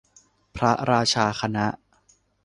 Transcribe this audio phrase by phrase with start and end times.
[0.55, 1.67] พระราชาคณะ